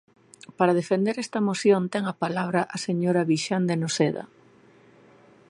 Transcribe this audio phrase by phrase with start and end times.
[0.57, 4.23] Para defender esta moción ten a palabra a señora Vixande Noceda.